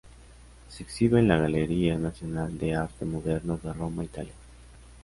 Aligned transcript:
Se 0.67 0.81
exhibe 0.81 1.19
en 1.19 1.27
la 1.27 1.37
Galería 1.37 1.95
Nacional 1.95 2.57
de 2.57 2.73
Arte 2.75 3.05
Moderno 3.05 3.57
de 3.61 3.71
Roma, 3.71 4.03
Italia. 4.03 4.33